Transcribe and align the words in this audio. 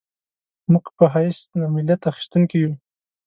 موږ 0.71 0.85
په 0.97 1.05
حیث 1.13 1.37
د 1.59 1.61
ملت 1.75 2.01
اخیستونکي 2.11 2.57
یو. 2.63 2.71